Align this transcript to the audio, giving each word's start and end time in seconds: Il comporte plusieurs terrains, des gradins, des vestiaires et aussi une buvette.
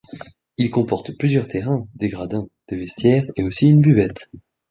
Il 0.57 0.71
comporte 0.71 1.15
plusieurs 1.15 1.47
terrains, 1.47 1.85
des 1.93 2.09
gradins, 2.09 2.47
des 2.69 2.75
vestiaires 2.75 3.27
et 3.35 3.43
aussi 3.43 3.69
une 3.69 3.81
buvette. 3.81 4.31